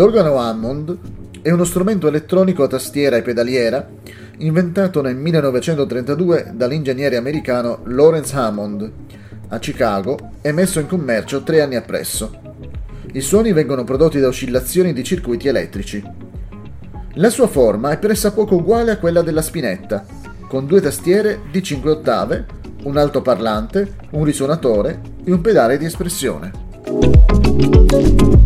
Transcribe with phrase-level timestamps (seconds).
[0.00, 0.96] L'organo Hammond
[1.42, 3.86] è uno strumento elettronico a tastiera e pedaliera
[4.38, 8.90] inventato nel 1932 dall'ingegnere americano Lawrence Hammond
[9.48, 12.32] a Chicago e messo in commercio tre anni appresso.
[13.12, 16.02] I suoni vengono prodotti da oscillazioni di circuiti elettrici.
[17.16, 20.06] La sua forma è pressappoco uguale a quella della spinetta,
[20.48, 22.46] con due tastiere di 5 ottave,
[22.84, 28.38] un altoparlante, un risuonatore e un pedale di espressione.